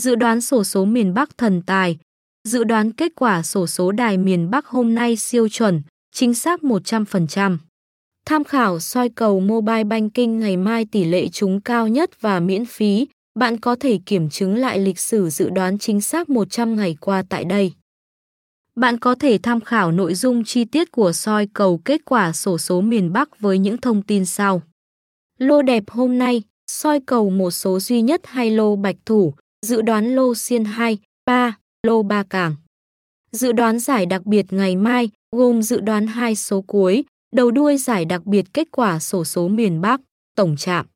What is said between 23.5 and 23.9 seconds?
những